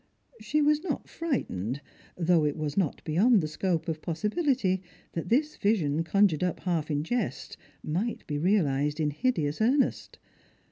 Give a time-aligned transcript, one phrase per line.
[0.39, 1.79] She was not frightened,
[2.17, 4.81] though it was not beyond the scope of possibility
[5.11, 10.17] that this vision, conjured up half in jest, might be realised in hideous earnest.